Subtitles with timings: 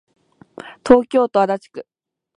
[0.83, 1.87] 東京都足立区